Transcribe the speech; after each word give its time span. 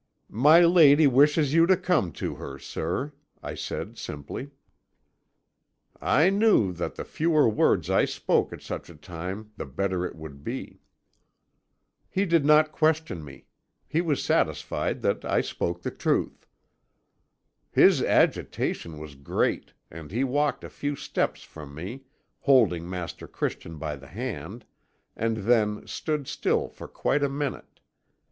"'My 0.29 0.61
lady 0.61 1.05
wishes 1.05 1.53
you 1.53 1.67
to 1.67 1.77
come 1.77 2.11
to 2.13 2.33
her, 2.33 2.57
sir,' 2.57 3.13
I 3.43 3.53
said 3.53 3.99
simply. 3.99 4.49
"I 6.01 6.31
knew 6.31 6.73
that 6.73 6.95
the 6.95 7.03
fewer 7.05 7.47
words 7.47 7.87
I 7.87 8.05
spoke 8.05 8.51
at 8.51 8.63
such 8.63 8.89
a 8.89 8.95
time 8.95 9.51
the 9.57 9.65
better 9.67 10.03
it 10.03 10.15
would 10.15 10.43
be. 10.43 10.79
"He 12.09 12.25
did 12.25 12.43
not 12.43 12.71
question 12.71 13.23
me. 13.23 13.45
He 13.87 14.01
was 14.01 14.23
satisfied 14.25 15.01
that 15.03 15.23
I 15.23 15.39
spoke 15.41 15.83
the 15.83 15.91
truth. 15.91 16.47
"His 17.69 18.01
agitation 18.01 18.97
was 18.97 19.13
great, 19.13 19.71
and 19.91 20.09
he 20.09 20.23
walked 20.23 20.63
a 20.63 20.69
few 20.71 20.95
steps 20.95 21.43
from 21.43 21.75
me, 21.75 22.05
holding 22.39 22.89
Master 22.89 23.27
Christian 23.27 23.77
by 23.77 23.95
the 23.97 24.07
hand, 24.07 24.65
and 25.15 25.37
then 25.47 25.85
stood 25.85 26.27
still 26.27 26.69
for 26.69 26.87
quite 26.87 27.21
a 27.21 27.29
minute. 27.29 27.79